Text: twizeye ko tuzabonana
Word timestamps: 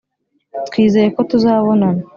twizeye 0.67 1.07
ko 1.15 1.21
tuzabonana 1.29 2.01